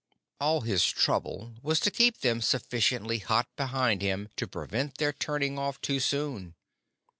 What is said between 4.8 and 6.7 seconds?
their turning off too soon.